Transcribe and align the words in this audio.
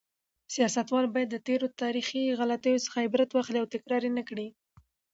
سیاستوال 0.53 1.05
باید 1.13 1.29
د 1.31 1.37
تېرو 1.47 1.67
تاریخي 1.81 2.21
غلطیو 2.39 2.83
څخه 2.85 2.97
عبرت 3.07 3.29
واخلي 3.31 3.59
او 3.61 3.71
تکرار 3.73 4.01
یې 4.07 4.11
نکړي. 4.19 4.47